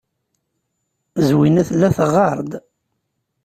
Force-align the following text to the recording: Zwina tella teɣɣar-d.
Zwina 1.27 1.61
tella 1.67 1.89
teɣɣar-d. 1.97 2.51